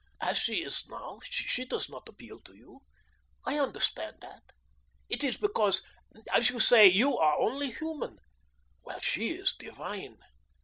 As 0.19 0.39
she 0.39 0.63
is 0.63 0.89
now, 0.89 1.19
she 1.23 1.63
does 1.63 1.87
not 1.87 2.09
appeal 2.09 2.39
to 2.39 2.55
you. 2.55 2.79
I 3.45 3.59
understand 3.59 4.15
that. 4.21 4.41
It 5.09 5.23
is 5.23 5.37
because, 5.37 5.83
as 6.33 6.49
you 6.49 6.59
say, 6.59 6.87
you 6.87 7.19
are 7.19 7.37
only 7.37 7.69
human, 7.69 8.17
while 8.81 8.99
she 9.01 9.33
is 9.33 9.53
divine. 9.53 10.17